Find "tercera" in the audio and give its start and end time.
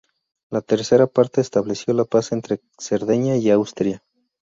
0.61-1.05